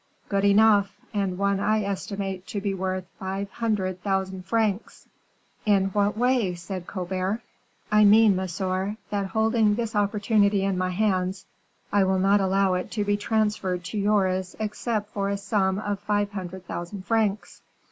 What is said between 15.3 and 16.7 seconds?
sum of five hundred